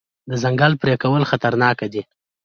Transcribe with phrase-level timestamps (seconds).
[0.29, 2.01] د ځنګل پرې کول خطرناک دي.